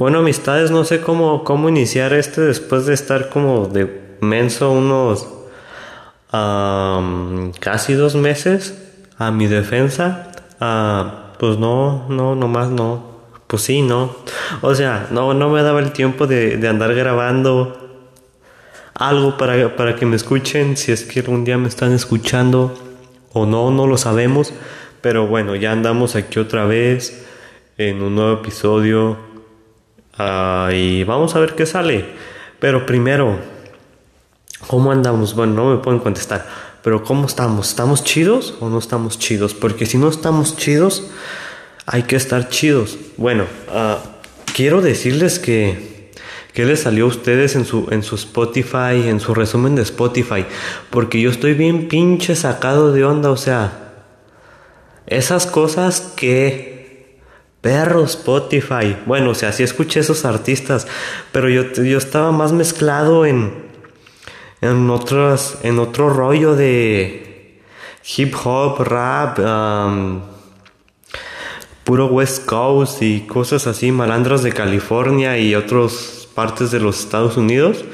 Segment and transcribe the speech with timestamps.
[0.00, 5.28] Bueno, amistades, no sé cómo, cómo iniciar este después de estar como de menso unos
[7.60, 8.78] casi dos meses
[9.18, 10.32] a mi defensa.
[11.38, 13.10] Pues no, no, nomás no.
[13.46, 14.16] Pues sí, no.
[14.62, 18.08] O sea, no, no me daba el tiempo de, de andar grabando
[18.94, 20.78] algo para, para que me escuchen.
[20.78, 22.74] Si es que algún día me están escuchando
[23.34, 24.54] o no, no lo sabemos.
[25.02, 27.26] Pero bueno, ya andamos aquí otra vez
[27.76, 29.28] en un nuevo episodio.
[30.22, 32.04] Ah, y vamos a ver qué sale.
[32.58, 33.38] Pero primero,
[34.66, 35.34] ¿cómo andamos?
[35.34, 36.46] Bueno, no me pueden contestar.
[36.82, 37.70] Pero ¿cómo estamos?
[37.70, 39.54] ¿Estamos chidos o no estamos chidos?
[39.54, 41.06] Porque si no estamos chidos,
[41.86, 42.98] hay que estar chidos.
[43.16, 43.98] Bueno, ah,
[44.54, 46.12] quiero decirles que,
[46.52, 50.44] ¿qué les salió a ustedes en su, en su Spotify, en su resumen de Spotify?
[50.90, 53.94] Porque yo estoy bien pinche sacado de onda, o sea,
[55.06, 56.79] esas cosas que...
[57.60, 58.96] Perro Spotify.
[59.06, 60.86] Bueno, o sea, sí escuché esos artistas,
[61.32, 63.52] pero yo, yo estaba más mezclado en,
[64.60, 67.60] en, otros, en otro rollo de
[68.16, 69.38] hip hop, rap,
[71.84, 77.36] puro West Coast y cosas así, malandras de California y otras partes de los Estados
[77.36, 77.84] Unidos.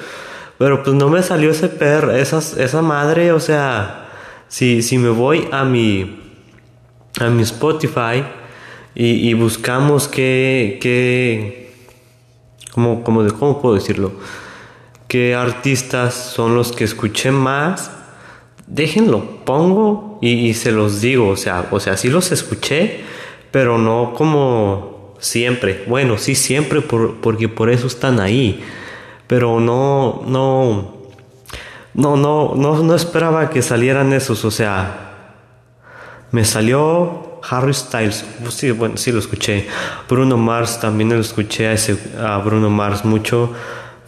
[0.58, 4.08] Pero pues no me salió ese per, esas, esa madre, o sea,
[4.48, 6.22] si, si me voy a mi
[7.18, 8.24] a mi Spotify
[8.98, 11.70] y, buscamos qué, qué
[12.72, 14.12] ¿cómo, cómo, ¿cómo puedo decirlo?
[15.06, 17.90] ¿Qué artistas son los que escuché más?
[18.66, 23.04] Déjenlo, pongo y, se los digo, o sea, o sea, sí los escuché,
[23.50, 25.84] pero no como siempre.
[25.86, 28.64] Bueno, sí siempre porque por eso están ahí,
[29.26, 30.94] pero no, no,
[31.92, 35.42] no, no, no, no esperaba que salieran esos, o sea,
[36.32, 39.66] me salió Harry Styles, pues sí, lo escuché.
[40.08, 43.52] Bruno Mars también lo escuché a, Bruno Mars mucho.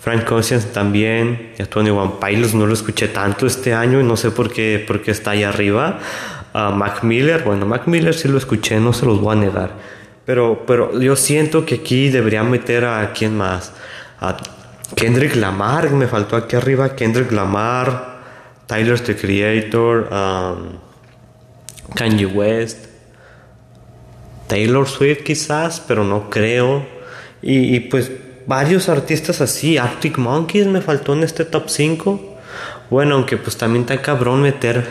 [0.00, 1.52] Frank Ocean también.
[1.58, 2.12] Y a Tony One
[2.54, 5.98] no lo escuché tanto este año y no sé por qué, por está ahí arriba.
[6.54, 9.70] Mac Miller, bueno, Mac Miller sí lo escuché, no se los voy a negar.
[10.24, 13.72] Pero, pero yo siento que aquí debería meter a quién más.
[14.94, 16.96] Kendrick Lamar, me faltó aquí arriba.
[16.96, 18.18] Kendrick Lamar,
[18.66, 20.08] Tyler the Creator.
[20.10, 20.88] Um,
[21.94, 22.87] Kanye West,
[24.48, 26.84] Taylor Swift quizás, pero no creo.
[27.40, 28.10] Y, pues
[28.46, 32.36] varios artistas así, Arctic Monkeys me faltó en este top 5.
[32.90, 34.88] Bueno, aunque pues también está cabrón meter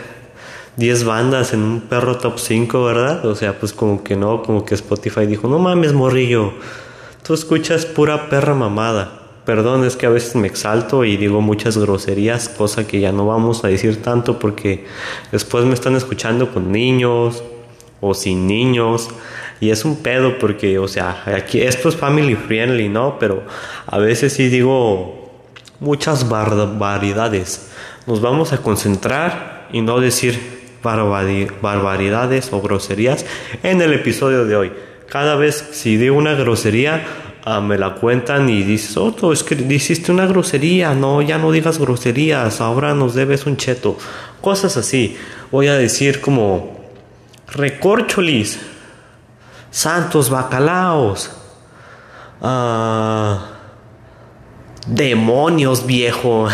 [0.76, 3.26] 10 bandas en un perro top 5, ¿verdad?
[3.26, 6.52] O sea, pues como que no, como que Spotify dijo, no mames, morrillo,
[7.26, 9.14] tú escuchas pura perra mamada.
[9.44, 13.26] Perdón, es que a veces me exalto y digo muchas groserías, cosa que ya no
[13.26, 14.84] vamos a decir tanto porque
[15.32, 17.42] después me están escuchando con niños
[18.00, 19.08] o sin niños
[19.60, 23.18] y es un pedo porque, o sea, aquí esto es family friendly, ¿no?
[23.18, 23.42] Pero
[23.86, 25.30] a veces sí digo
[25.80, 27.70] muchas barbaridades.
[28.06, 33.26] Nos vamos a concentrar y no decir barbaridades o groserías
[33.62, 34.72] en el episodio de hoy.
[35.08, 37.04] Cada vez si digo una grosería,
[37.50, 41.50] Ah, me la cuentan y dices, oh, es que hiciste una grosería, no, ya no
[41.50, 43.96] digas groserías, ahora nos debes un cheto.
[44.42, 45.16] Cosas así.
[45.50, 46.78] Voy a decir como
[47.46, 48.58] recorcholis,
[49.70, 51.30] santos bacalaos,
[52.42, 53.46] ah,
[54.86, 56.48] demonios viejo,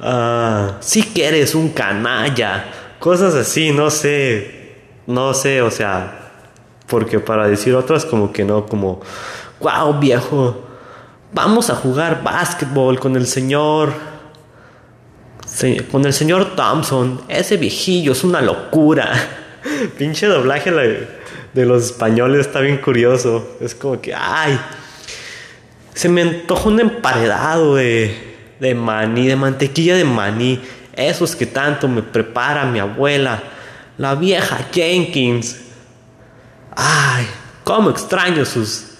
[0.00, 2.64] uh, si que eres un canalla,
[2.98, 4.76] cosas así, no sé,
[5.06, 6.32] no sé, o sea,
[6.86, 9.00] porque para decir otras como que no, como
[9.60, 10.64] wow viejo,
[11.32, 13.92] vamos a jugar básquetbol con el señor,
[15.90, 19.12] con el señor Thompson, ese viejillo es una locura.
[19.98, 20.70] Pinche doblaje
[21.52, 23.56] de los españoles está bien curioso.
[23.60, 24.58] Es como que, ay,
[25.94, 30.60] se me antoja un emparedado de, de maní, de mantequilla de maní.
[30.94, 33.42] Esos que tanto me prepara mi abuela,
[33.98, 35.60] la vieja Jenkins.
[36.76, 37.26] Ay,
[37.64, 38.90] cómo extraño sus,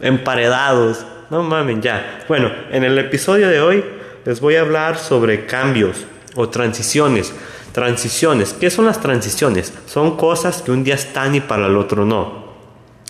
[0.00, 1.04] emparedados.
[1.30, 2.24] No mamen, ya.
[2.28, 3.84] Bueno, en el episodio de hoy
[4.24, 6.04] les voy a hablar sobre cambios
[6.34, 7.32] o transiciones.
[7.78, 8.54] Transiciones.
[8.54, 9.72] ¿Qué son las transiciones?
[9.86, 12.48] Son cosas que un día están y para el otro no.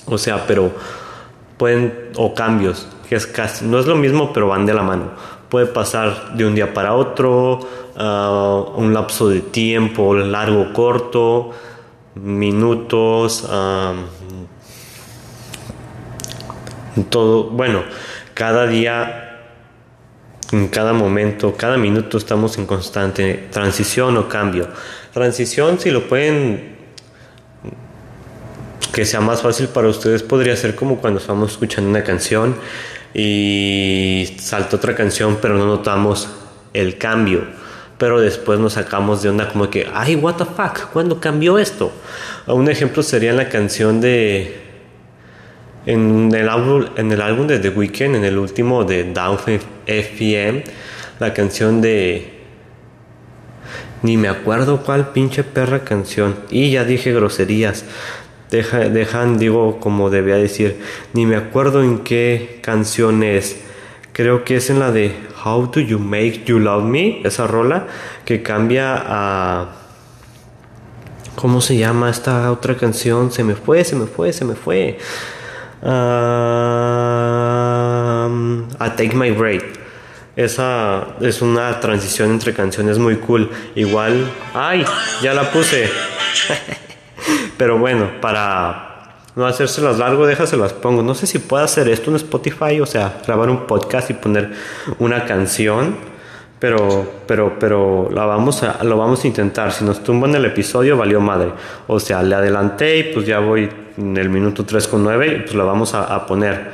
[0.05, 0.71] O sea, pero
[1.57, 5.13] pueden, o cambios, que es casi, no es lo mismo, pero van de la mano.
[5.49, 7.61] Puede pasar de un día para otro,
[7.97, 11.53] uh, un lapso de tiempo largo, corto,
[12.17, 13.95] minutos, uh,
[17.09, 17.85] todo, bueno,
[18.35, 19.28] cada día,
[20.53, 24.69] en cada momento, cada minuto estamos en constante transición o cambio.
[25.13, 26.79] Transición, si lo pueden
[28.93, 32.57] que sea más fácil para ustedes podría ser como cuando estamos escuchando una canción
[33.15, 36.29] y salta otra canción pero no notamos
[36.75, 37.45] el cambio
[37.97, 41.93] pero después nos sacamos de onda como que ay what the fuck ¿cuándo cambió esto?
[42.47, 44.68] un ejemplo sería la canción de
[45.89, 49.39] en el álbum en el álbum de The Weeknd en el último de Down
[49.87, 50.63] FM
[51.19, 52.35] la canción de
[54.03, 57.85] ni me acuerdo cuál pinche perra canción y ya dije groserías
[58.51, 60.81] Deja, dejan, digo, como debía decir,
[61.13, 63.61] ni me acuerdo en qué canción es.
[64.15, 65.15] Creo que es en la de
[65.45, 67.87] How Do You Make You Love Me, esa rola,
[68.25, 69.75] que cambia a...
[71.35, 73.31] ¿Cómo se llama esta otra canción?
[73.31, 74.99] Se me fue, se me fue, se me fue.
[75.83, 76.69] A
[78.97, 79.65] Take My Break.
[80.37, 83.51] Esa es una transición entre canciones muy cool.
[83.75, 84.31] Igual...
[84.55, 84.85] ¡Ay!
[85.21, 85.91] Ya la puse.
[87.59, 91.03] Pero bueno, para no hacérselas largo, déjaselas pongo.
[91.03, 94.53] No sé si puedo hacer esto en Spotify, o sea, grabar un podcast y poner
[95.01, 95.97] una canción.
[96.61, 99.73] Pero, pero, pero la vamos a, lo vamos a intentar.
[99.73, 101.53] Si nos tumban el episodio, valió madre.
[101.89, 105.41] O sea, le adelanté y pues ya voy en el minuto 3 con 9 y
[105.41, 106.71] pues la vamos a, a poner.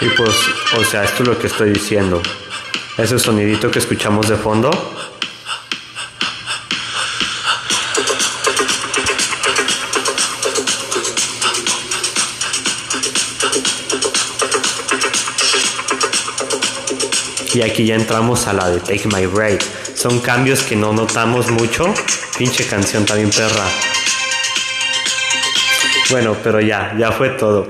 [0.00, 0.36] Y pues,
[0.76, 2.20] o sea, esto es lo que estoy diciendo.
[2.98, 4.70] Ese sonidito que escuchamos de fondo.
[17.54, 19.62] Y aquí ya entramos a la de Take My Break.
[19.94, 21.86] Son cambios que no notamos mucho.
[22.36, 23.64] Pinche canción también perra.
[26.10, 27.66] Bueno, pero ya, ya fue todo.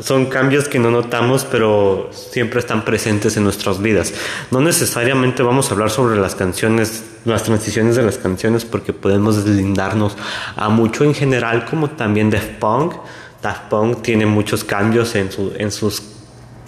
[0.00, 4.14] son cambios que no notamos, pero siempre están presentes en nuestras vidas.
[4.50, 9.44] No necesariamente vamos a hablar sobre las canciones, las transiciones de las canciones, porque podemos
[9.44, 10.16] deslindarnos
[10.56, 12.94] a mucho en general, como también Daft Punk.
[13.40, 16.00] Daft Punk tiene muchos cambios en, su, en sus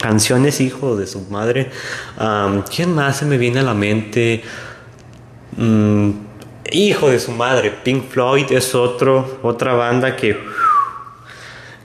[0.04, 1.70] canciones, hijo de su madre.
[2.68, 4.44] ¿Quién más se me viene a la mente?
[5.56, 6.10] Mm,
[6.72, 10.38] hijo de su madre, Pink Floyd es otro, otra banda que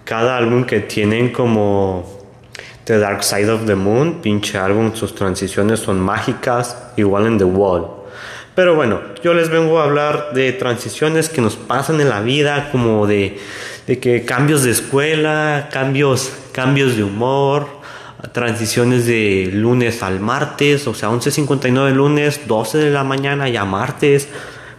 [0.03, 2.19] cada álbum que tienen como
[2.83, 7.45] The Dark Side of the Moon, pinche álbum, sus transiciones son mágicas, igual en The
[7.45, 7.87] Wall.
[8.53, 12.67] Pero bueno, yo les vengo a hablar de transiciones que nos pasan en la vida,
[12.73, 13.39] como de,
[13.87, 17.78] de que cambios de escuela, cambios, cambios de humor,
[18.31, 24.27] transiciones de lunes al martes, o sea, 11.59 lunes, 12 de la mañana ya martes,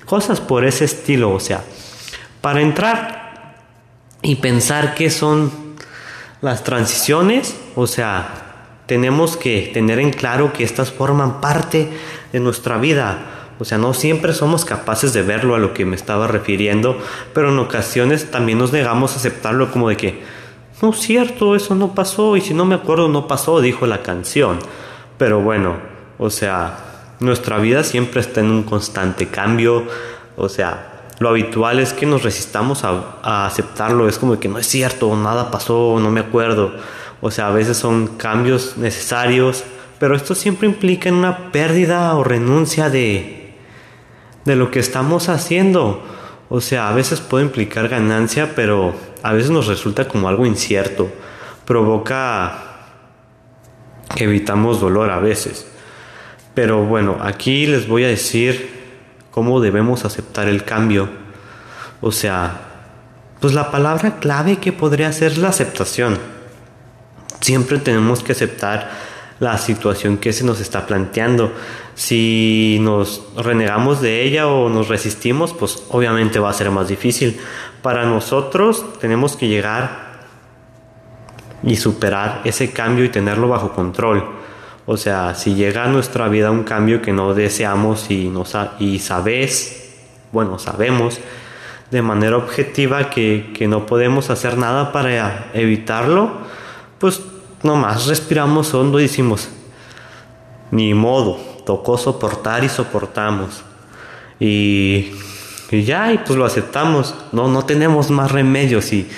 [0.04, 1.62] cosas por ese estilo, o sea,
[2.40, 3.56] para entrar
[4.22, 5.50] y pensar qué son
[6.42, 8.50] las transiciones, o sea,
[8.86, 11.88] tenemos que tener en claro que estas forman parte
[12.32, 13.18] de nuestra vida.
[13.60, 16.98] O sea, no siempre somos capaces de verlo a lo que me estaba refiriendo,
[17.34, 20.22] pero en ocasiones también nos negamos a aceptarlo como de que,
[20.82, 24.02] no es cierto, eso no pasó, y si no me acuerdo, no pasó, dijo la
[24.02, 24.58] canción.
[25.18, 25.76] Pero bueno,
[26.18, 29.84] o sea, nuestra vida siempre está en un constante cambio,
[30.36, 34.66] o sea, lo habitual es que nos resistamos a, aceptarlo, es como que no es
[34.66, 36.72] cierto, nada pasó, no me acuerdo,
[37.20, 39.64] o sea, a veces son cambios necesarios,
[39.98, 43.54] pero esto siempre implica una pérdida o renuncia de,
[44.46, 46.02] de lo que estamos haciendo.
[46.50, 48.92] O sea, a veces puede implicar ganancia, pero
[49.22, 51.08] a veces nos resulta como algo incierto.
[51.64, 52.64] Provoca
[54.16, 55.66] que evitamos dolor a veces.
[56.54, 58.68] Pero bueno, aquí les voy a decir
[59.30, 61.08] cómo debemos aceptar el cambio.
[62.00, 62.62] O sea,
[63.40, 66.18] pues la palabra clave que podría ser la aceptación.
[67.40, 68.90] Siempre tenemos que aceptar
[69.38, 71.52] la situación que se nos está planteando.
[72.00, 77.38] Si nos renegamos de ella o nos resistimos, pues obviamente va a ser más difícil.
[77.82, 80.22] Para nosotros tenemos que llegar
[81.62, 84.24] y superar ese cambio y tenerlo bajo control.
[84.86, 89.92] O sea, si llega a nuestra vida un cambio que no deseamos y, no sabes,
[90.32, 91.20] bueno, sabemos
[91.90, 96.30] de manera objetiva que, que no podemos hacer nada para evitarlo,
[96.98, 97.20] pues
[97.62, 99.50] nomás respiramos hondo y decimos,
[100.70, 103.62] ni modo, tocó soportar y soportamos.
[104.40, 105.12] Y,
[105.70, 107.14] ya, y pues lo aceptamos.
[107.30, 108.92] No, no tenemos más remedios.
[108.92, 109.08] Y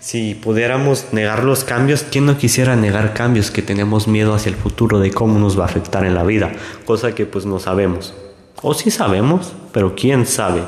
[0.00, 4.56] si pudiéramos negar los cambios, ¿quién no quisiera negar cambios que tenemos miedo hacia el
[4.56, 6.50] futuro de cómo nos va a afectar en la vida?
[6.84, 8.12] Cosa que pues no sabemos.
[8.60, 10.64] O sí sabemos, pero quién sabe.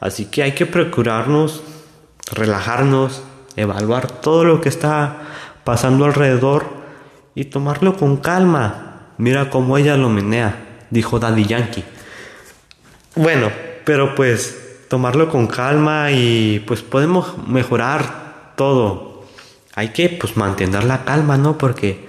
[0.00, 1.62] Así que hay que procurarnos,
[2.32, 3.22] relajarnos,
[3.56, 5.18] evaluar todo lo que está
[5.64, 6.64] pasando alrededor
[7.34, 9.12] y tomarlo con calma.
[9.18, 11.84] mira cómo ella lo menea, dijo Daddy Yankee.
[13.14, 13.50] Bueno,
[13.84, 19.24] pero pues tomarlo con calma y pues podemos mejorar todo.
[19.74, 21.58] Hay que pues mantener la calma, ¿no?
[21.58, 22.08] Porque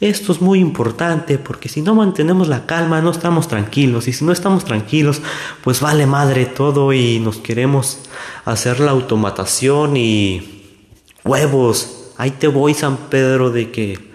[0.00, 4.24] esto es muy importante porque si no mantenemos la calma no estamos tranquilos y si
[4.24, 5.20] no estamos tranquilos
[5.64, 7.98] pues vale madre todo y nos queremos
[8.44, 10.76] hacer la automatación y
[11.24, 12.12] huevos.
[12.16, 14.07] Ahí te voy San Pedro de que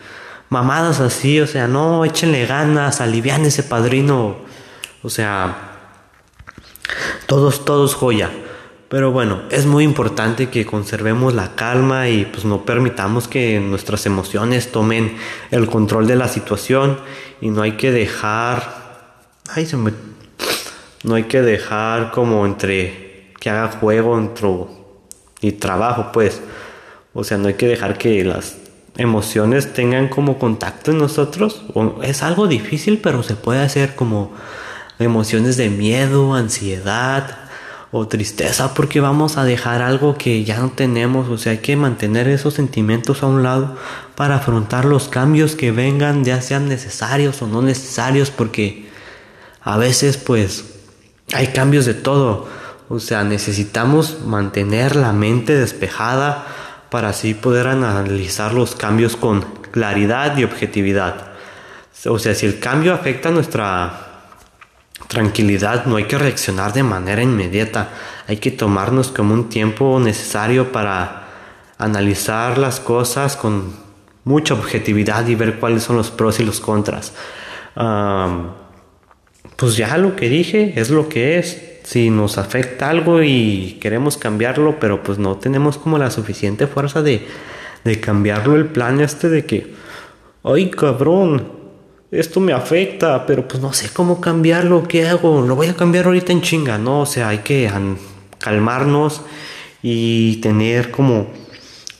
[0.53, 4.37] mamadas así, o sea, no échenle ganas, alivian ese padrino.
[5.01, 5.55] O sea,
[7.25, 8.29] todos, todos joya.
[8.87, 14.05] Pero bueno, es muy importante que conservemos la calma y pues no permitamos que nuestras
[14.05, 15.17] emociones tomen
[15.49, 16.99] el control de la situación
[17.41, 18.83] y no hay que dejar
[19.55, 19.91] ay se me
[21.03, 24.47] no hay que dejar como entre que haga juego entre
[25.41, 26.41] y trabajo, pues.
[27.13, 28.57] O sea, no hay que dejar que las
[28.97, 31.63] emociones tengan como contacto en nosotros.
[32.01, 34.31] Es algo difícil, pero se puede hacer como
[34.99, 37.43] emociones de miedo, ansiedad,
[37.95, 41.75] o tristeza porque vamos a dejar algo que ya no tenemos, o sea, hay que
[41.75, 43.77] mantener esos sentimientos a un lado
[44.15, 48.89] para afrontar los cambios que vengan, ya sean necesarios o no necesarios, porque
[49.61, 50.73] a veces pues
[51.33, 52.47] hay cambios de todo,
[52.89, 56.47] o sea, necesitamos mantener la mente despejada
[56.93, 61.31] para así poder analizar los cambios con claridad y objetividad.
[62.05, 64.21] O sea, si el cambio afecta nuestra
[65.07, 67.89] tranquilidad, no hay que reaccionar de manera inmediata,
[68.27, 71.29] hay que tomarnos como un tiempo necesario para
[71.79, 73.73] analizar las cosas con
[74.23, 77.13] mucha objetividad y ver cuáles son los pros y los contras.
[79.55, 81.72] pues ya lo que dije es lo que es.
[81.83, 87.01] Si nos afecta algo y queremos cambiarlo, pero pues no tenemos como la suficiente fuerza
[87.01, 87.27] de,
[87.83, 89.73] de cambiarlo, el plan este de que,
[90.43, 91.63] ay cabrón,
[92.11, 95.41] esto me afecta, pero pues no sé cómo cambiarlo, ¿qué hago?
[95.41, 97.01] Lo voy a cambiar ahorita en chinga, ¿no?
[97.01, 97.69] O sea, hay que
[98.37, 99.23] calmarnos
[99.81, 101.27] y tener como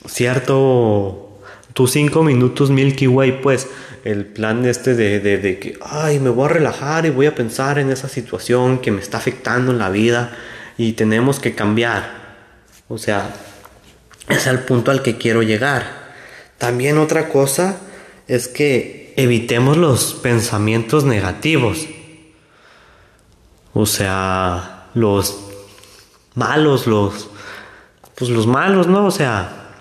[0.06, 1.40] cierto,
[1.72, 3.68] tus cinco minutos Milky Way, pues
[4.04, 7.78] el plan este de, de, que, ay, me voy a relajar y voy a pensar
[7.78, 10.36] en esa situación que me está afectando en la vida
[10.76, 12.22] y tenemos que cambiar.
[12.88, 13.34] O sea,
[14.28, 16.04] es el punto al que quiero llegar.
[16.58, 17.78] También otra cosa
[18.28, 21.86] es que evitemos los pensamientos negativos.
[23.72, 25.40] O sea, los
[26.34, 27.30] malos, los
[28.16, 29.06] pues los malos, ¿no?
[29.06, 29.72] O sea,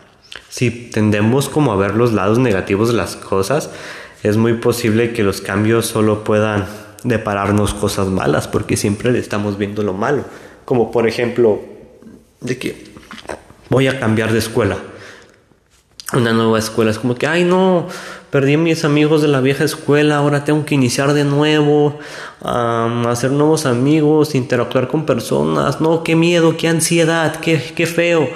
[0.49, 3.69] si tendemos como a ver los lados negativos de las cosas,
[4.23, 6.65] es muy posible que los cambios solo puedan
[7.03, 10.23] depararnos cosas malas, porque siempre le estamos viendo lo malo.
[10.63, 11.61] Como por ejemplo,
[12.39, 12.85] de que
[13.69, 14.77] voy a cambiar de escuela.
[16.13, 17.87] Una nueva escuela es como que, ay no,
[18.29, 21.97] perdí mis amigos de la vieja escuela, ahora tengo que iniciar de nuevo,
[22.41, 28.29] hacer nuevos amigos, interactuar con personas, no, qué miedo, qué ansiedad, qué, qué feo.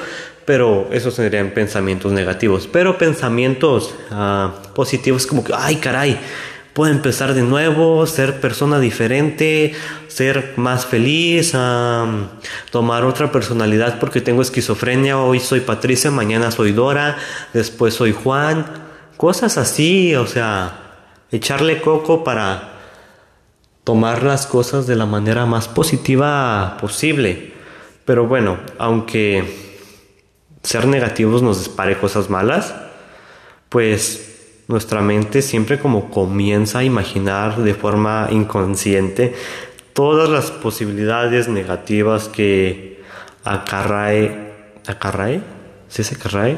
[0.47, 2.67] Pero esos serían pensamientos negativos.
[2.71, 6.19] Pero pensamientos ah, positivos como que, ay caray,
[6.73, 9.73] puedo empezar de nuevo, ser persona diferente,
[10.07, 11.53] ser más feliz,
[12.71, 17.17] tomar otra personalidad porque tengo esquizofrenia, hoy soy Patricia, mañana soy Dora,
[17.53, 18.87] después soy Juan
[19.17, 20.79] Cosas así, o sea,
[21.31, 22.73] echarle coco para
[23.83, 27.53] tomar las cosas de la manera más positiva posible.
[28.05, 29.66] Pero bueno, aunque
[30.63, 32.73] ser negativos nos dispare cosas malas,
[33.69, 39.33] pues nuestra mente siempre como comienza a imaginar de forma inconsciente
[39.93, 43.01] todas las posibilidades negativas que
[43.43, 44.53] acarrae,
[44.85, 45.41] acarrae,
[45.87, 46.57] ¿sí se acarrae?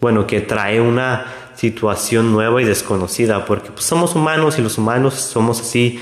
[0.00, 1.24] Bueno, que trae una
[1.54, 6.00] situación nueva y desconocida, porque pues, somos humanos y los humanos somos así,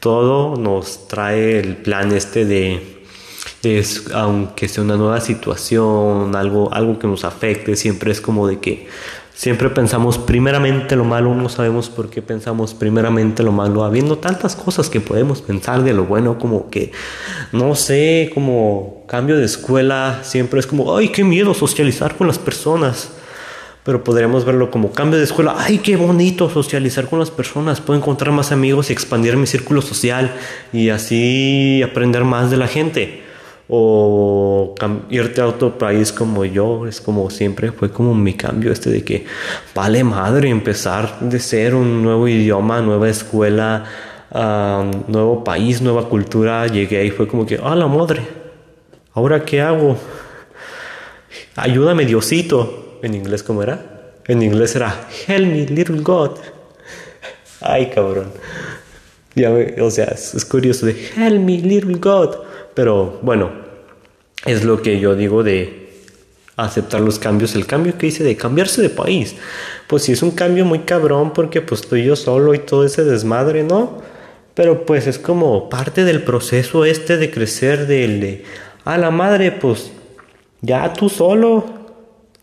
[0.00, 2.95] todo nos trae el plan este de,
[3.74, 8.58] es, aunque sea una nueva situación, algo, algo que nos afecte, siempre es como de
[8.58, 8.86] que
[9.34, 14.56] siempre pensamos primeramente lo malo, no sabemos por qué pensamos primeramente lo malo, habiendo tantas
[14.56, 16.92] cosas que podemos pensar de lo bueno, como que,
[17.52, 22.38] no sé, como cambio de escuela, siempre es como, ay, qué miedo socializar con las
[22.38, 23.10] personas
[23.86, 25.54] pero podríamos verlo como cambio de escuela.
[25.58, 27.80] ¡Ay, qué bonito socializar con las personas!
[27.80, 30.34] Puedo encontrar más amigos y expandir mi círculo social
[30.72, 33.25] y así aprender más de la gente.
[33.68, 34.74] O
[35.10, 39.02] irte a otro país como yo, es como siempre, fue como mi cambio este de
[39.02, 39.26] que
[39.74, 43.84] vale madre empezar de ser un nuevo idioma, nueva escuela,
[45.08, 46.66] nuevo país, nueva cultura.
[46.66, 48.22] Llegué y fue como que, ¡ah, la madre!
[49.14, 49.96] ¿Ahora qué hago?
[51.56, 52.98] Ayúdame, Diosito.
[53.02, 54.12] En inglés, ¿cómo era?
[54.26, 56.32] En inglés era Help me, little God.
[57.60, 58.32] Ay, cabrón.
[59.80, 62.45] O sea, es, curioso de Help me, little God.
[62.76, 63.50] Pero bueno,
[64.44, 65.88] es lo que yo digo de
[66.56, 67.54] aceptar los cambios.
[67.54, 69.34] El cambio que hice de cambiarse de país.
[69.86, 73.02] Pues sí, es un cambio muy cabrón porque pues estoy yo solo y todo ese
[73.02, 74.02] desmadre, ¿no?
[74.54, 78.44] Pero pues es como parte del proceso este de crecer, del de,
[78.84, 79.90] a la madre, pues
[80.60, 81.64] ya tú solo,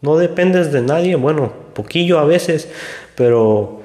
[0.02, 2.70] no dependes de nadie, bueno, poquillo a veces,
[3.16, 3.82] pero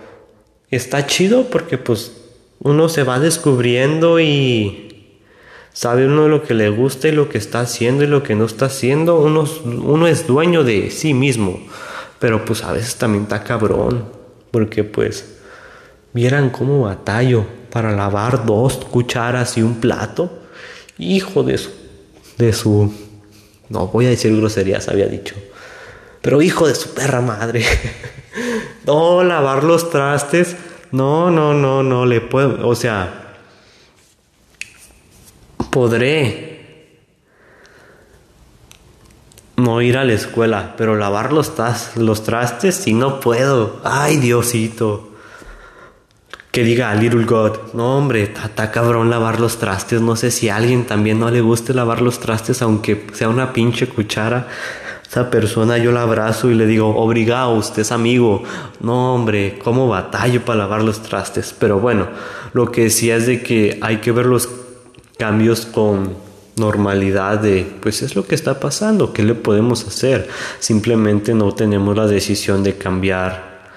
[0.70, 2.12] está chido porque pues
[2.60, 4.87] uno se va descubriendo y
[5.72, 8.44] sabe uno lo que le gusta y lo que está haciendo y lo que no
[8.46, 11.60] está haciendo, uno, uno es dueño de sí mismo,
[12.18, 14.04] pero pues a veces también está cabrón,
[14.50, 15.36] porque pues
[16.12, 20.40] vieran cómo batallo para lavar dos cucharas y un plato,
[20.98, 21.70] hijo de su,
[22.38, 22.92] de su,
[23.68, 25.36] no voy a decir groserías, había dicho,
[26.22, 27.64] pero hijo de su perra madre,
[28.86, 30.56] no lavar los trastes,
[30.90, 33.27] no, no, no, no le puedo, o sea,
[35.70, 36.48] podré
[39.56, 41.52] no ir a la escuela, pero lavar los,
[41.96, 43.80] los trastes sí no puedo.
[43.84, 45.08] Ay, Diosito.
[46.52, 50.00] Que diga Little God, no hombre, está cabrón lavar los trastes.
[50.00, 53.52] No sé si a alguien también no le guste lavar los trastes, aunque sea una
[53.52, 54.48] pinche cuchara
[55.08, 58.42] esa persona yo la abrazo y le digo, obrigado, usted es amigo.
[58.80, 61.54] No, hombre, cómo batallo para lavar los trastes.
[61.58, 62.08] Pero bueno,
[62.52, 64.46] lo que decía es de que hay que ver los
[65.18, 66.14] cambios con
[66.56, 70.28] normalidad de, pues es lo que está pasando, ¿qué le podemos hacer?
[70.58, 73.68] Simplemente no tenemos la decisión de cambiar,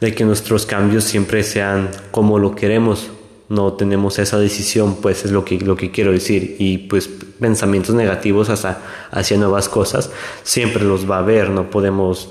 [0.00, 3.10] de que nuestros cambios siempre sean como lo queremos
[3.48, 6.56] no tenemos esa decisión, pues es lo que, lo que quiero decir.
[6.58, 8.78] Y pues pensamientos negativos hacia,
[9.10, 10.10] hacia nuevas cosas
[10.42, 12.30] siempre los va a haber, no podemos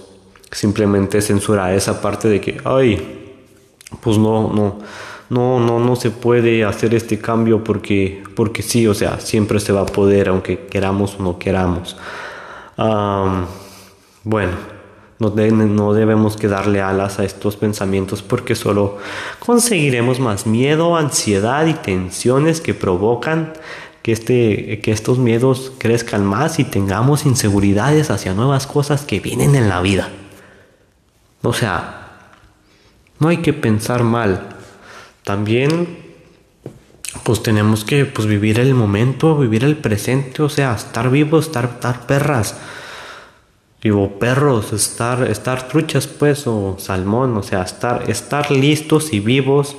[0.51, 3.41] simplemente censurar esa parte de que, ay,
[4.01, 4.79] pues no, no,
[5.29, 9.73] no, no, no se puede hacer este cambio porque, porque sí, o sea, siempre se
[9.73, 11.97] va a poder, aunque queramos o no queramos.
[14.23, 14.75] bueno.
[15.17, 18.97] No, no, debemos que darle alas a estos pensamientos porque solo
[19.39, 23.53] conseguiremos más miedo, ansiedad y tensiones que provocan
[24.01, 29.55] que, este, que estos miedos crezcan más y tengamos inseguridades hacia nuevas cosas que vienen
[29.55, 30.09] en la vida.
[31.43, 32.05] O sea,
[33.19, 34.54] no hay que pensar mal.
[35.25, 36.05] También
[37.23, 42.05] pues tenemos que pues, vivir el momento, vivir el presente, o sea, estar vivos, estar,
[42.05, 42.55] perras
[43.81, 49.75] vivo perros, estar, estar truchas pues o salmón, o sea, estar, estar listos y vivos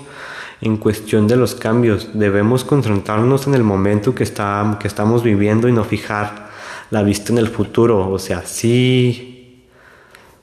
[0.61, 2.11] en cuestión de los cambios.
[2.15, 6.51] Debemos concentrarnos en el momento que, está, que estamos viviendo y no fijar
[6.91, 9.65] la vista en el futuro, o sea, sí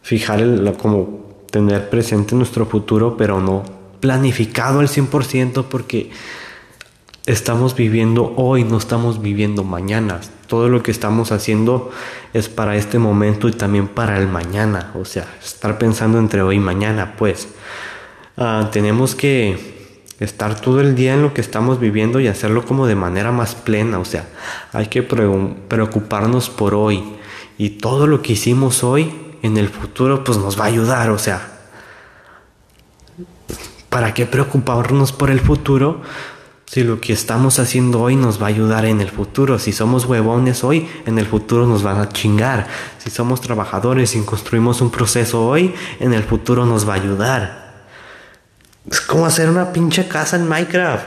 [0.02, 6.12] fijar el, como tener presente nuestro futuro, pero no planificado al 100% porque
[7.26, 10.20] estamos viviendo hoy, no estamos viviendo mañana.
[10.48, 11.90] Todo lo que estamos haciendo
[12.34, 14.92] es para este momento y también para el mañana.
[14.96, 17.48] O sea, estar pensando entre hoy y mañana, pues.
[18.36, 22.88] Ah, tenemos que estar todo el día en lo que estamos viviendo y hacerlo como
[22.88, 24.00] de manera más plena.
[24.00, 24.28] O sea,
[24.74, 27.06] hay que preocuparnos por hoy.
[27.58, 29.14] Y todo lo que hicimos hoy,
[29.44, 31.10] en el futuro, pues nos va a ayudar.
[31.10, 31.53] O sea,
[33.94, 36.02] ¿para qué preocuparnos por el futuro?
[36.66, 40.06] Si lo que estamos haciendo hoy nos va a ayudar en el futuro, si somos
[40.06, 42.66] huevones hoy, en el futuro nos van a chingar.
[42.98, 47.84] Si somos trabajadores y construimos un proceso hoy, en el futuro nos va a ayudar.
[48.90, 51.06] Es como hacer una pinche casa en Minecraft.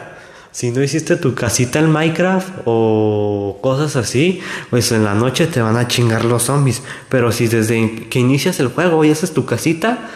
[0.52, 5.60] Si no hiciste tu casita en Minecraft o cosas así, pues en la noche te
[5.60, 6.84] van a chingar los zombies.
[7.08, 10.08] Pero si desde que inicias el juego y haces tu casita,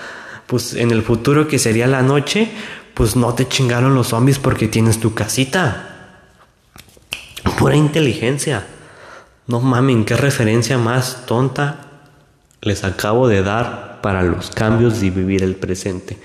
[0.51, 2.51] pues en el futuro que sería la noche,
[2.95, 6.19] pues no te chingaron los zombies porque tienes tu casita.
[7.57, 8.67] Pura inteligencia.
[9.47, 11.87] No mamen, qué referencia más tonta
[12.63, 16.19] les acabo de dar para los cambios y vivir el presente.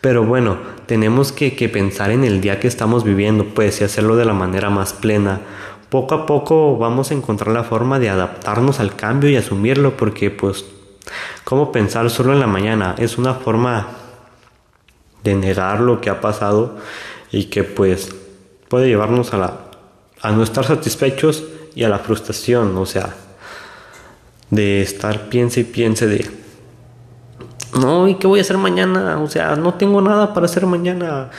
[0.00, 4.24] Pero bueno, tenemos que, pensar en el día que estamos viviendo, pues, y hacerlo de
[4.24, 5.40] la manera más plena.
[5.88, 10.30] Poco a poco vamos a encontrar la forma de adaptarnos al cambio y asumirlo, porque
[10.30, 10.64] pues,
[11.44, 12.94] ¿cómo pensar solo en la mañana?
[12.98, 13.88] Es una forma
[15.22, 16.76] de negar lo que ha pasado
[17.30, 18.14] y que pues
[18.68, 19.54] puede llevarnos a, la,
[20.20, 23.14] a no estar satisfechos y a la frustración, o sea,
[24.50, 26.30] de estar piense y piense de,
[27.80, 29.20] no, ¿y qué voy a hacer mañana?
[29.20, 31.30] O sea, no tengo nada para hacer mañana.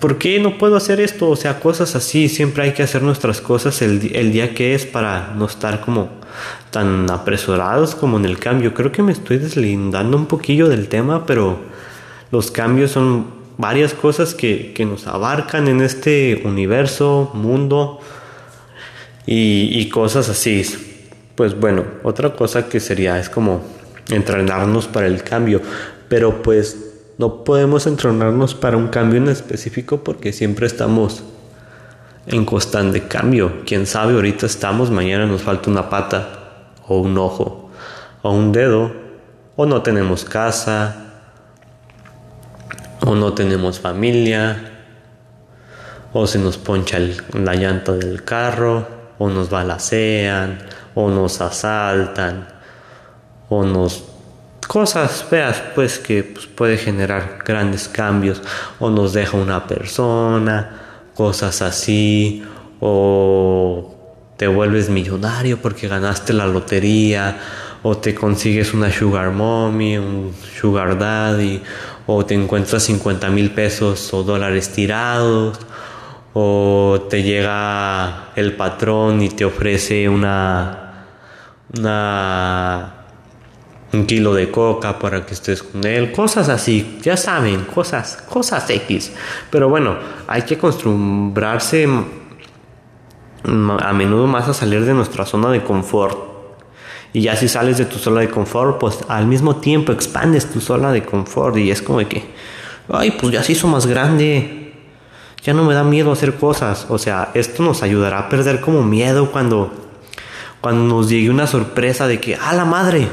[0.00, 1.28] ¿Por qué no puedo hacer esto?
[1.30, 2.28] O sea, cosas así.
[2.28, 6.10] Siempre hay que hacer nuestras cosas el, el día que es para no estar como
[6.70, 8.74] tan apresurados como en el cambio.
[8.74, 11.58] Creo que me estoy deslindando un poquillo del tema, pero
[12.32, 13.26] Los cambios son
[13.56, 18.00] varias cosas que, que nos abarcan en este universo, mundo
[19.26, 20.64] y, y cosas así.
[21.36, 23.62] Pues bueno, otra cosa que sería es como
[24.10, 25.60] entrenarnos para el cambio,
[26.08, 26.76] pero pues
[27.18, 31.22] no podemos entrenarnos para un cambio en específico porque siempre estamos
[32.26, 33.62] en constante cambio.
[33.64, 36.35] Quién sabe, ahorita estamos, mañana nos falta una pata
[36.88, 37.70] o un ojo
[38.22, 38.92] o un dedo
[39.56, 40.96] o no tenemos casa
[43.04, 44.72] o no tenemos familia
[46.12, 46.98] o se nos poncha
[47.32, 48.86] la llanta del carro
[49.18, 50.58] o nos balacean
[50.94, 52.48] o nos asaltan
[53.48, 54.04] o nos
[54.66, 58.42] cosas feas pues que pues, puede generar grandes cambios
[58.78, 62.44] o nos deja una persona cosas así,
[62.78, 63.95] o
[64.36, 67.38] te vuelves millonario porque ganaste la lotería,
[67.82, 71.62] o te consigues una sugar mommy, un sugar daddy,
[72.06, 75.58] o te encuentras 50 mil pesos o dólares tirados,
[76.32, 81.06] o te llega el patrón y te ofrece una,
[81.78, 82.92] una
[83.92, 88.68] un kilo de coca para que estés con él, cosas así, ya saben, cosas, cosas
[88.68, 89.12] X.
[89.50, 89.96] Pero bueno,
[90.26, 91.88] hay que acostumbrarse
[93.46, 96.18] a menudo más a salir de nuestra zona de confort.
[97.12, 100.60] Y ya si sales de tu zona de confort, pues al mismo tiempo expandes tu
[100.60, 102.24] zona de confort y es como de que,
[102.92, 104.74] ay, pues ya se hizo más grande.
[105.42, 106.86] Ya no me da miedo hacer cosas.
[106.88, 109.72] O sea, esto nos ayudará a perder como miedo cuando
[110.60, 113.08] cuando nos llegue una sorpresa de que, ¡a la madre!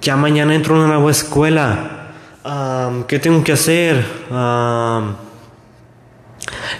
[0.00, 1.96] ya mañana entro a una nueva escuela.
[3.06, 4.04] ¿Qué tengo que hacer?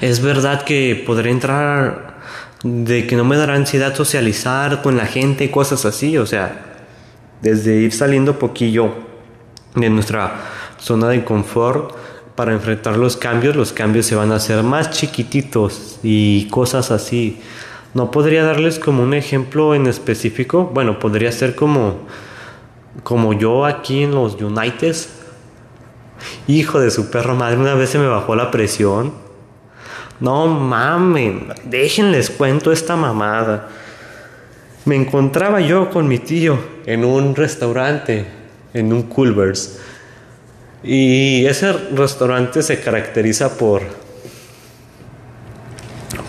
[0.01, 2.19] Es verdad que podré entrar
[2.63, 6.19] de que no me dará ansiedad socializar con la gente y cosas así.
[6.19, 6.85] O sea,
[7.43, 8.93] desde ir saliendo poquillo
[9.75, 10.33] de nuestra
[10.79, 11.95] zona de confort
[12.35, 17.41] para enfrentar los cambios, los cambios se van a hacer más chiquititos y cosas así.
[17.93, 20.71] No podría darles como un ejemplo en específico.
[20.73, 22.07] Bueno, podría ser como
[23.03, 25.11] como yo aquí en los Uniteds.
[26.47, 29.13] Hijo de su perro madre, una vez se me bajó la presión.
[30.21, 33.69] No mames, déjenles cuento esta mamada.
[34.85, 38.27] Me encontraba yo con mi tío en un restaurante,
[38.75, 39.81] en un Culvers.
[40.83, 43.83] Y ese restaurante se caracteriza por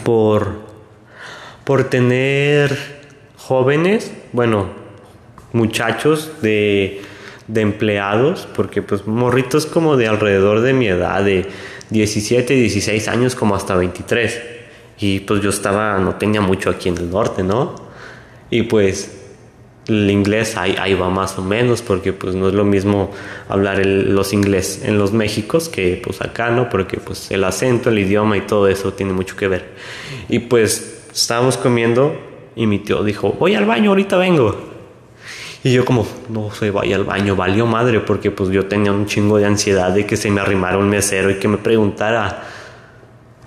[0.04, 0.72] por
[1.64, 2.78] por tener
[3.38, 4.70] jóvenes, bueno,
[5.54, 7.02] muchachos de,
[7.48, 11.48] de empleados, porque pues morritos como de alrededor de mi edad, de
[11.92, 14.42] 17, 16 años como hasta 23.
[15.00, 17.76] Y pues yo estaba, no tenía mucho aquí en el norte, ¿no?
[18.50, 19.20] Y pues
[19.88, 23.12] el inglés ahí, ahí va más o menos, porque pues no es lo mismo
[23.50, 26.70] hablar el, los inglés en los Méxicos que pues acá, ¿no?
[26.70, 29.70] Porque pues el acento, el idioma y todo eso tiene mucho que ver.
[30.30, 32.16] Y pues estábamos comiendo
[32.56, 34.71] y mi tío dijo, voy al baño, ahorita vengo.
[35.64, 39.06] Y yo como, no se vaya al baño, valió madre, porque pues yo tenía un
[39.06, 42.44] chingo de ansiedad de que se me arrimara un mesero y que me preguntara,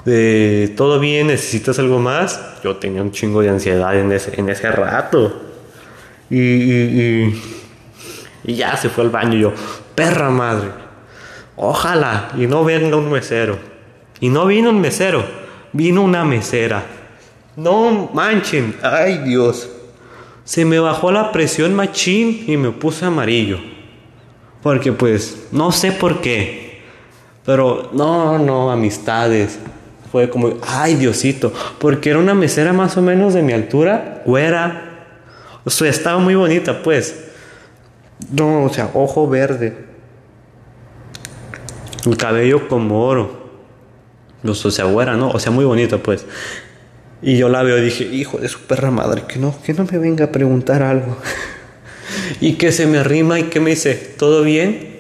[0.04, 1.26] de, ¿todo bien?
[1.26, 2.40] ¿Necesitas algo más?
[2.62, 5.42] Yo tenía un chingo de ansiedad en ese, en ese rato.
[6.30, 7.42] Y, y,
[8.44, 9.52] y, ya se fue al baño y yo,
[9.94, 10.68] perra madre,
[11.56, 13.58] ojalá, y no venga un mesero.
[14.20, 15.24] Y no vino un mesero,
[15.72, 16.84] vino una mesera.
[17.56, 19.73] No manchen, ay Dios
[20.44, 23.58] se me bajó la presión machín y me puse amarillo.
[24.62, 26.82] Porque pues, no sé por qué.
[27.44, 29.58] Pero no, no, amistades.
[30.10, 31.52] Fue como, ay Diosito.
[31.78, 34.22] Porque era una mesera más o menos de mi altura.
[34.24, 34.90] Güera.
[35.64, 37.30] O sea, estaba muy bonita pues.
[38.30, 39.86] No, o sea, ojo verde.
[42.06, 43.44] El cabello como oro.
[44.46, 45.30] O sea, güera, ¿no?
[45.30, 46.26] O sea, muy bonita pues.
[47.24, 49.86] Y yo la veo y dije, hijo de su perra madre, que no, que no
[49.90, 51.16] me venga a preguntar algo.
[52.40, 54.94] y que se me arrima y que me dice, ¿todo bien?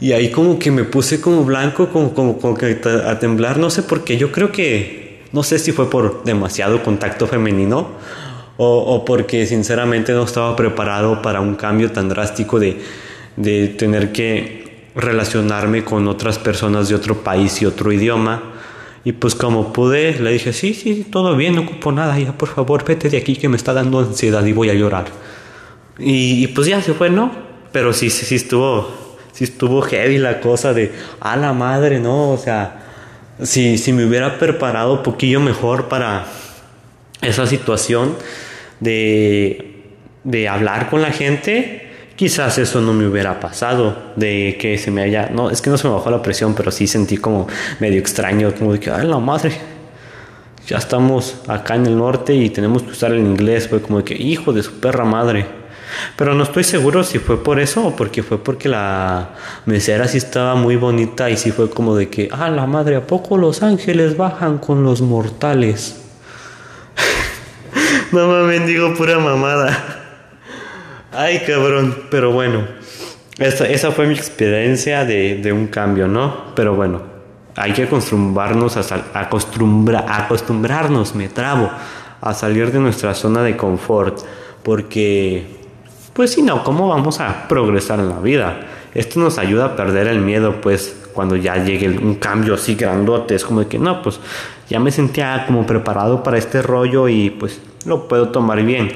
[0.00, 3.70] Y ahí como que me puse como blanco, como, como, como que a temblar, no
[3.70, 4.16] sé por qué.
[4.16, 7.90] Yo creo que, no sé si fue por demasiado contacto femenino
[8.56, 12.80] o, o porque sinceramente no estaba preparado para un cambio tan drástico de,
[13.36, 18.56] de tener que relacionarme con otras personas de otro país y otro idioma
[19.06, 22.48] y pues como pude, le dije, sí, sí, todo bien, no ocupo nada, ya por
[22.48, 25.04] favor, vete de aquí que me está dando ansiedad y voy a llorar.
[25.96, 27.30] Y, pues ya se fue, ¿no?
[27.70, 28.90] Pero sí, sí, sí estuvo,
[29.30, 30.90] sí estuvo heavy la cosa de,
[31.20, 32.32] a la madre, ¿no?
[32.32, 32.82] O sea,
[33.40, 36.26] si, si me hubiera preparado un poquillo mejor para
[37.22, 38.16] esa situación
[38.80, 39.84] de,
[40.24, 41.85] de hablar con la gente,
[42.16, 45.76] quizás eso no me hubiera pasado, de que se me haya, no, es que no
[45.76, 47.46] se me bajó la presión, pero sí sentí como
[47.78, 49.52] medio extraño, como de que, ay, la madre,
[50.66, 54.04] ya estamos acá en el norte y tenemos que usar el inglés, fue como de
[54.04, 55.66] que, hijo de su perra madre.
[56.16, 59.30] Pero no estoy seguro si fue por eso o porque fue porque la
[59.66, 63.06] mesera sí estaba muy bonita y sí fue como de que, ah, la madre, ¿a
[63.06, 66.02] poco los ángeles bajan con los mortales?
[68.12, 69.95] no me digo pura mamada.
[71.18, 72.66] Ay, cabrón, pero bueno,
[73.38, 76.54] esa, esa fue mi experiencia de, de un cambio, ¿no?
[76.54, 77.00] Pero bueno,
[77.54, 81.70] hay que acostumbrarnos a, acostumbra, acostumbrarnos, me trabo,
[82.20, 84.18] a salir de nuestra zona de confort,
[84.62, 85.46] porque
[86.12, 88.60] pues si no, ¿cómo vamos a progresar en la vida?
[88.92, 93.36] Esto nos ayuda a perder el miedo, pues cuando ya llegue un cambio así grandote,
[93.36, 94.20] es como de que no, pues
[94.68, 98.92] ya me sentía como preparado para este rollo y pues lo puedo tomar bien.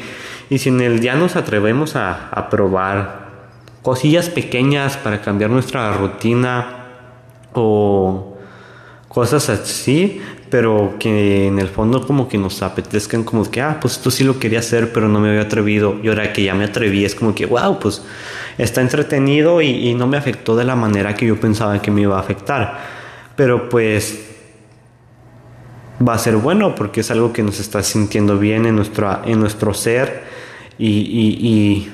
[0.50, 3.30] Y si en el día nos atrevemos a, probar
[3.82, 6.88] cosillas pequeñas para cambiar nuestra rutina
[7.52, 8.36] o
[9.08, 13.94] cosas así, pero que en el fondo como que nos apetezcan como que, ah, pues
[13.94, 15.96] esto sí lo quería hacer, pero no me había atrevido.
[16.02, 18.02] Y ahora que ya me atreví, es como que, wow, pues
[18.58, 22.16] está entretenido y, no me afectó de la manera que yo pensaba que me iba
[22.16, 22.78] a afectar.
[23.36, 24.26] Pero pues
[26.06, 29.38] va a ser bueno porque es algo que nos está sintiendo bien en nuestro, en
[29.38, 30.39] nuestro ser
[30.80, 30.88] y,
[31.46, 31.92] y,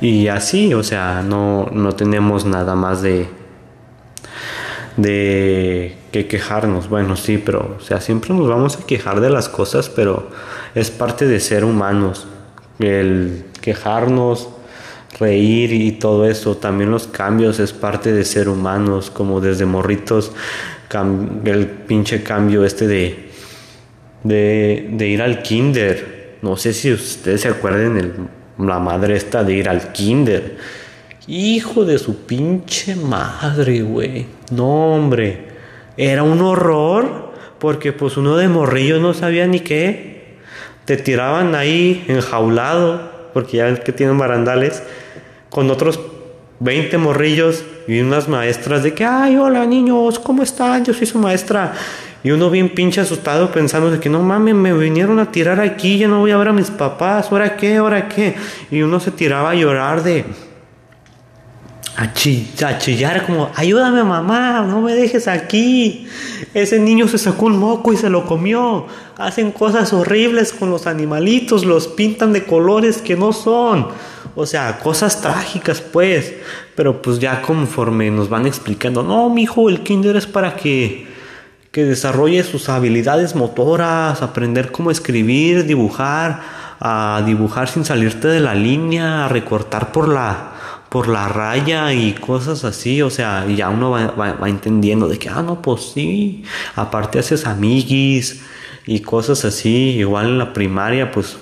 [0.00, 3.28] y, y así, o sea, no, no tenemos nada más de
[4.96, 6.88] de que quejarnos.
[6.88, 10.28] Bueno, sí, pero, o sea, siempre nos vamos a quejar de las cosas, pero
[10.74, 12.26] es parte de ser humanos.
[12.78, 14.48] El quejarnos,
[15.18, 20.32] reír y todo eso, también los cambios es parte de ser humanos, como desde morritos,
[21.44, 23.30] el pinche cambio este de,
[24.22, 26.13] de, de ir al kinder.
[26.44, 28.12] No sé si ustedes se acuerdan el,
[28.58, 30.58] la madre esta de ir al kinder
[31.26, 34.26] Hijo de su pinche madre, güey.
[34.50, 35.48] No, hombre.
[35.96, 40.36] Era un horror porque pues uno de morrillo no sabía ni qué.
[40.84, 44.82] Te tiraban ahí enjaulado, porque ya ves que tienen barandales,
[45.48, 45.98] con otros
[46.60, 50.84] 20 morrillos y unas maestras de que, ay, hola niños, ¿cómo están?
[50.84, 51.72] Yo soy su maestra.
[52.24, 55.98] Y uno bien pinche asustado pensando de que no mames, me vinieron a tirar aquí,
[55.98, 57.76] yo no voy a ver a mis papás, ¿ahora qué?
[57.76, 58.34] ¿ahora qué?
[58.70, 60.24] Y uno se tiraba a llorar de
[61.96, 66.08] a, chillar como, ayúdame mamá, no me dejes aquí.
[66.52, 68.86] Ese niño se sacó un moco y se lo comió.
[69.16, 73.88] Hacen cosas horribles con los animalitos, los pintan de colores que no son.
[74.34, 76.34] O sea, cosas trágicas pues.
[76.74, 81.03] Pero pues ya conforme nos van explicando, no, mi hijo, el kinder es para que,
[81.74, 86.40] que desarrolle sus habilidades motoras, aprender cómo escribir, dibujar,
[86.78, 90.52] a dibujar sin salirte de la línea, a recortar por la
[90.88, 95.42] por la raya y cosas así, o sea, ya uno va, entendiendo de que, ah,
[95.42, 96.44] no, pues sí,
[96.76, 98.44] aparte haces amiguis
[98.86, 101.36] y cosas así, igual en la primaria, pues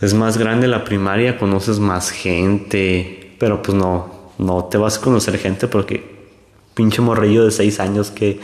[0.00, 5.00] es más grande la primaria, conoces más gente, pero pues no, no te vas a
[5.02, 6.14] conocer gente porque
[6.72, 8.40] pinche morrillo de seis años que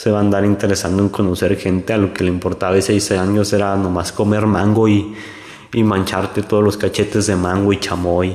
[0.00, 3.10] se va a andar interesando en conocer gente, a lo que le importaba de seis
[3.12, 5.14] años era nomás comer mango y,
[5.74, 8.34] y mancharte todos los cachetes de mango y chamoy.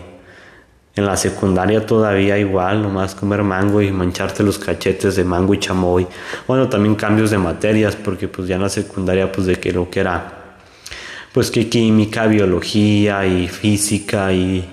[0.95, 5.59] En la secundaria todavía igual, nomás comer mango y mancharte los cachetes de mango y
[5.59, 6.05] chamoy.
[6.47, 9.89] Bueno, también cambios de materias, porque pues ya en la secundaria pues de que lo
[9.89, 10.57] que era,
[11.33, 14.63] pues que química, biología y física y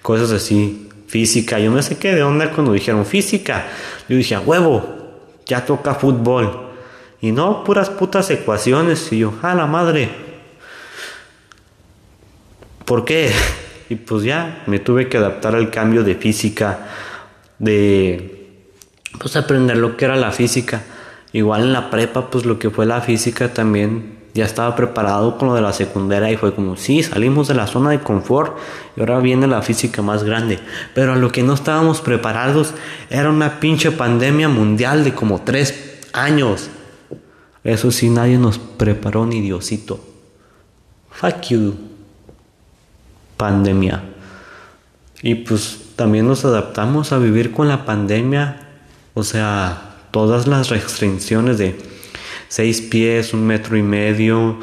[0.00, 0.88] cosas así.
[1.08, 3.66] Física, yo no sé qué de onda cuando dijeron física.
[4.08, 5.01] Yo dije, huevo,
[5.52, 6.70] ya toca fútbol.
[7.20, 9.12] Y no, puras putas ecuaciones.
[9.12, 10.08] Y yo, a la madre.
[12.86, 13.30] ¿Por qué?
[13.90, 16.88] Y pues ya me tuve que adaptar al cambio de física,
[17.58, 18.64] de
[19.18, 20.82] pues aprender lo que era la física.
[21.34, 25.48] Igual en la prepa, pues lo que fue la física también ya estaba preparado con
[25.48, 28.56] lo de la secundaria y fue como, sí, salimos de la zona de confort
[28.96, 30.58] y ahora viene la física más grande.
[30.94, 32.72] Pero a lo que no estábamos preparados
[33.10, 36.70] era una pinche pandemia mundial de como tres años.
[37.64, 40.00] Eso sí, nadie nos preparó ni Diosito.
[41.10, 41.92] Fuck you
[43.42, 44.04] pandemia.
[45.20, 48.68] Y pues también nos adaptamos a vivir con la pandemia,
[49.14, 51.76] o sea, todas las restricciones de
[52.52, 54.58] seis pies, un metro y medio,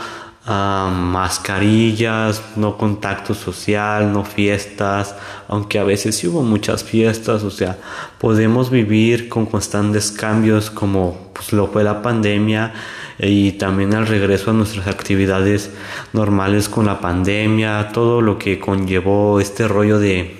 [0.46, 5.16] mascarillas, no contacto social, no fiestas,
[5.48, 7.80] aunque a veces sí hubo muchas fiestas, o sea,
[8.20, 12.74] podemos vivir con constantes cambios como pues, lo fue la pandemia
[13.18, 15.72] y también el regreso a nuestras actividades
[16.14, 20.39] normales con la pandemia, todo lo que conllevó este rollo de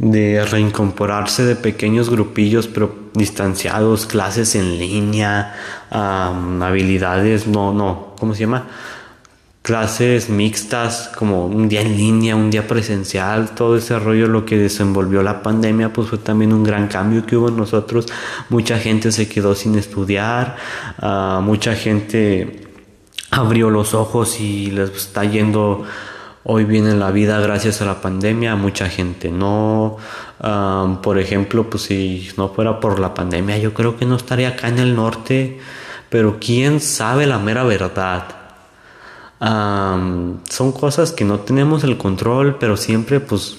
[0.00, 5.54] de reincorporarse de pequeños grupillos pero distanciados, clases en línea,
[5.90, 8.66] habilidades, no, no, ¿cómo se llama?
[9.60, 14.56] Clases mixtas, como un día en línea, un día presencial, todo ese rollo, lo que
[14.56, 18.06] desenvolvió la pandemia, pues fue también un gran cambio que hubo en nosotros.
[18.48, 20.56] Mucha gente se quedó sin estudiar,
[20.98, 22.68] ah, mucha gente
[23.30, 25.84] abrió los ojos y les está yendo
[26.44, 29.98] hoy viene la vida gracias a la pandemia, mucha gente no.
[31.02, 34.68] por ejemplo, pues si no fuera por la pandemia, yo creo que no estaría acá
[34.68, 35.60] en el norte,
[36.08, 38.24] pero quién sabe la mera verdad.
[39.40, 43.58] son cosas que no tenemos el control, pero siempre pues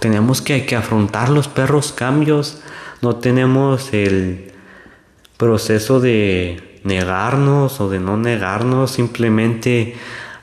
[0.00, 2.60] tenemos que afrontar los perros cambios,
[3.02, 4.52] no tenemos el
[5.36, 9.96] proceso de negarnos o de no negarnos, simplemente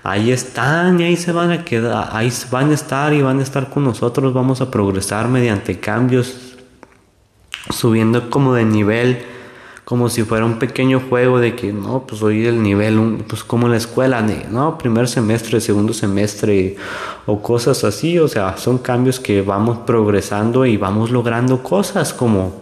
[0.06, 3.41] ahí están y ahí se van a quedar, ahí van a estar y van a
[3.41, 6.56] estar con nosotros, vamos a progresar mediante cambios,
[7.72, 9.26] subiendo como de nivel,
[9.84, 13.65] como si fuera un pequeño juego de que, no, pues hoy el nivel, pues como
[13.65, 16.76] en la escuela, no, primer semestre, segundo semestre
[17.26, 22.62] o cosas así, o sea, son cambios que vamos progresando y vamos logrando cosas como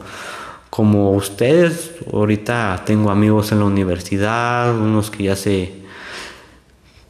[0.69, 5.82] como ustedes, ahorita tengo amigos en la universidad, unos que ya se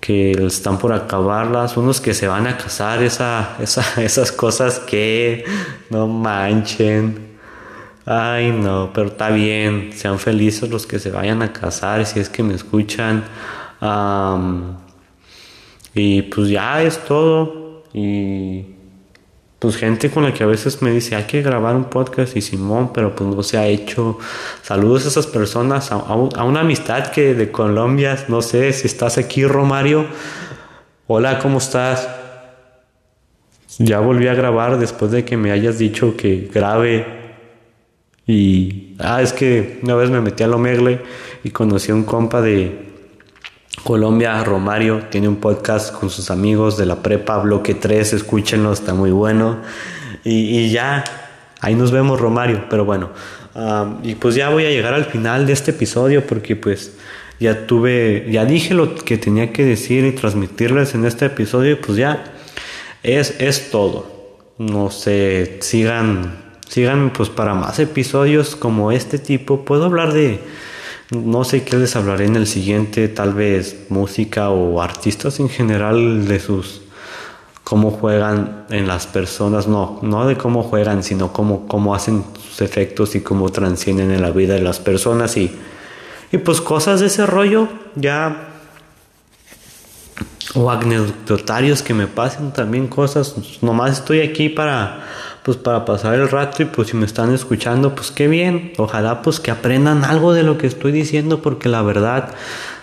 [0.04, 3.56] que están por acabarlas, unos que se van a casar, esa,
[3.98, 5.46] esas cosas que
[5.90, 7.32] no manchen.
[8.06, 12.28] Ay, no, pero está bien, sean felices los que se vayan a casar, si es
[12.28, 13.24] que me escuchan.
[15.96, 17.84] y pues ya es todo.
[17.94, 18.66] Y
[19.64, 22.42] pues gente con la que a veces me dice hay que grabar un podcast y
[22.42, 24.18] Simón, pero pues no se ha hecho.
[24.62, 29.46] Saludos a esas personas, a, una amistad que de Colombia, no sé si estás aquí
[29.46, 30.06] Romario.
[31.08, 32.10] Hola, ¿cómo estás?
[33.80, 37.06] Ya volví a grabar después de que me hayas dicho que grabe.
[38.28, 41.00] Y, ah, es que una vez me metí a Omegle
[41.42, 42.93] y conocí a un compa de,
[43.84, 48.94] Colombia, Romario, tiene un podcast con sus amigos de la prepa, bloque 3, escúchenlo, está
[48.94, 49.58] muy bueno.
[50.24, 51.04] Y, ya,
[51.60, 53.10] ahí nos vemos, Romario, pero bueno.
[54.02, 56.94] y pues ya voy a llegar al final de este episodio porque pues
[57.42, 61.76] ya tuve, ya dije lo que tenía que decir y transmitirles en este episodio y
[61.76, 62.24] pues ya
[63.04, 64.40] es, es todo.
[64.58, 66.38] No sé, sigan,
[66.70, 69.66] sigan pues para más episodios como este tipo.
[69.66, 70.40] Puedo hablar de
[71.12, 76.28] no sé qué les hablaré en el siguiente, tal vez música o artistas en general
[76.28, 76.82] de sus
[77.64, 82.62] cómo juegan en las personas, no, no de cómo juegan, sino cómo, cómo hacen sus
[82.62, 85.52] efectos y cómo transcienden en la vida de las personas y,
[86.32, 88.50] y pues cosas de ese rollo ya
[90.56, 95.06] o anecdotarios que me pasen también cosas, nomás estoy aquí para
[95.44, 98.74] pues para pasar el rato y pues si me están escuchando, pues qué bien.
[98.78, 102.34] Ojalá pues que aprendan algo de lo que estoy diciendo porque la verdad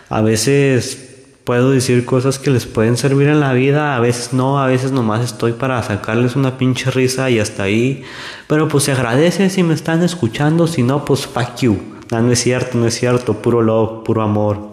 [0.09, 1.11] a veces
[1.45, 4.93] puedo decir cosas que les pueden servir en la vida, a veces no, a veces
[4.93, 8.05] nomás estoy para sacarles una pinche risa y hasta ahí.
[8.47, 11.79] Pero pues se agradece si me están escuchando, si no, pues fuck you.
[12.11, 14.71] No, no es cierto, no es cierto, puro love, puro amor.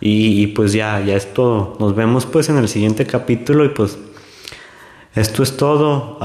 [0.00, 1.76] Y, pues ya, ya es todo.
[1.80, 3.98] Nos vemos pues en el siguiente capítulo y pues
[5.16, 6.18] esto es todo.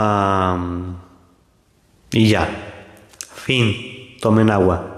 [2.11, 2.47] y ya.
[3.33, 4.17] Fin.
[4.21, 4.90] Tomen agua.